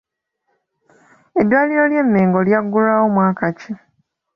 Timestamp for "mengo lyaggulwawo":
2.05-3.05